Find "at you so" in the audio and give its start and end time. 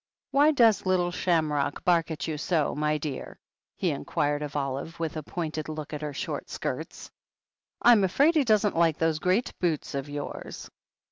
2.09-2.73